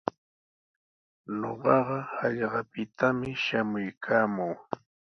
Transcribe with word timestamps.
Ñuqaqa 1.39 1.97
hallqapitami 2.15 3.29
shamuykaamuu. 3.43 4.55